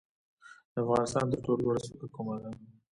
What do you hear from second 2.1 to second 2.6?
کومه ده؟